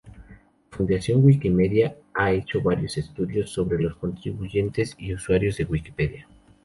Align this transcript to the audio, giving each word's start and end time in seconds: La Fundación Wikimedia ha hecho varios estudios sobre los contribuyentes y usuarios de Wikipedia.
La 0.71 0.77
Fundación 0.77 1.23
Wikimedia 1.23 1.95
ha 2.15 2.31
hecho 2.31 2.59
varios 2.59 2.97
estudios 2.97 3.51
sobre 3.53 3.79
los 3.83 3.95
contribuyentes 3.97 4.95
y 4.97 5.13
usuarios 5.13 5.57
de 5.57 5.65
Wikipedia. 5.65 6.27